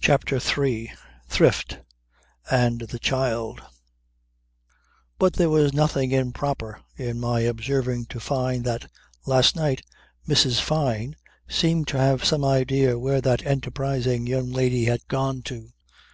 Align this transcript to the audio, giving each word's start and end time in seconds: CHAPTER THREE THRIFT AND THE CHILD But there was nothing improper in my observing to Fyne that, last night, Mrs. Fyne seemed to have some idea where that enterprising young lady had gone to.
CHAPTER 0.00 0.40
THREE 0.40 0.90
THRIFT 1.28 1.80
AND 2.50 2.80
THE 2.80 2.98
CHILD 2.98 3.60
But 5.18 5.34
there 5.34 5.50
was 5.50 5.74
nothing 5.74 6.12
improper 6.12 6.80
in 6.96 7.20
my 7.20 7.40
observing 7.40 8.06
to 8.06 8.20
Fyne 8.20 8.62
that, 8.62 8.90
last 9.26 9.54
night, 9.54 9.84
Mrs. 10.26 10.62
Fyne 10.62 11.14
seemed 11.46 11.88
to 11.88 11.98
have 11.98 12.24
some 12.24 12.42
idea 12.42 12.98
where 12.98 13.20
that 13.20 13.44
enterprising 13.44 14.26
young 14.26 14.48
lady 14.50 14.86
had 14.86 15.06
gone 15.08 15.42
to. 15.42 15.74